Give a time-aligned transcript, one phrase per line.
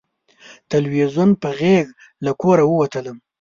[0.71, 1.87] تلویزیون په غېږ
[2.25, 3.17] له کوره ووتلم